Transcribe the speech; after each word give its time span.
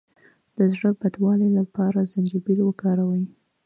د 0.57 0.59
زړه 0.73 0.89
بدوالي 1.01 1.49
لپاره 1.59 1.99
زنجبیل 2.11 2.59
وکاروئ 2.65 3.23